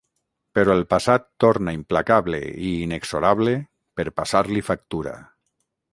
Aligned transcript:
Però 0.59 0.71
el 0.75 0.79
passat 0.93 1.27
torna 1.45 1.75
implacable 1.79 2.39
i 2.69 2.73
inexorable 2.87 3.53
per 4.01 4.07
passar-li 4.23 4.65
factura. 4.71 5.19